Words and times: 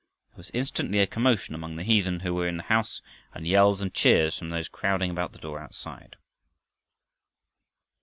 There 0.31 0.37
was 0.37 0.49
instantly 0.55 0.97
a 0.97 1.05
commotion 1.05 1.53
among 1.53 1.75
the 1.75 1.83
heathen 1.83 2.21
who 2.21 2.33
were 2.33 2.47
in 2.47 2.57
the 2.57 2.63
house, 2.63 3.03
and 3.35 3.45
yells 3.45 3.81
and 3.81 3.93
jeers 3.93 4.35
from 4.35 4.49
those 4.49 4.67
crowding 4.67 5.11
about 5.11 5.31
the 5.31 5.37
door 5.37 5.59
outside. 5.59 6.15